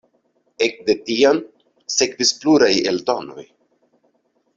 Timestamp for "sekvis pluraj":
1.97-2.71